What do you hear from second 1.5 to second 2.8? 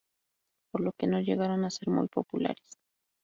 a ser muy populares.